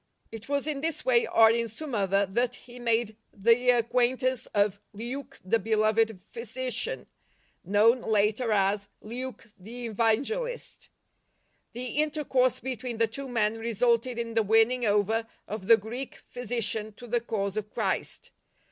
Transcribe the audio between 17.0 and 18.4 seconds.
the cause of Christ.